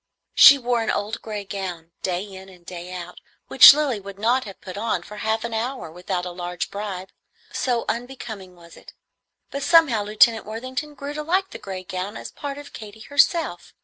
[0.33, 3.19] She wore an old gray gown, day in and day out,
[3.49, 7.11] which Lilly would not have put on for half an hour without a large bribe,
[7.53, 8.93] so unbecoming was it;
[9.51, 13.01] but somehow Lieutenant Worthington grew to like the gray gown as a part of Katy
[13.01, 13.75] herself.